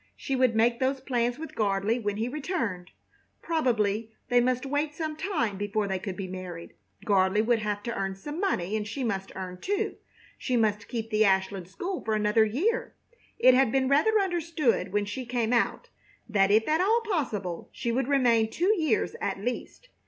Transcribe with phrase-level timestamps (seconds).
[0.17, 2.89] She would make those plans with Gardley when he returned.
[3.43, 6.73] Probably they must wait some time before they could be married.
[7.05, 9.97] Gardley would have to earn some money, and she must earn, too.
[10.39, 12.95] She must keep the Ashland School for another year.
[13.37, 15.89] It had been rather understood, when she came out,
[16.27, 19.89] that if at all possible she would remain two years at least.